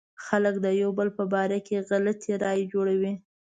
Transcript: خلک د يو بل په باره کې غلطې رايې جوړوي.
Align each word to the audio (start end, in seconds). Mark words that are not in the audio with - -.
خلک 0.25 0.55
د 0.65 0.67
يو 0.81 0.89
بل 0.97 1.09
په 1.17 1.23
باره 1.33 1.59
کې 1.67 1.85
غلطې 1.89 2.33
رايې 2.43 2.65
جوړوي. 2.73 3.13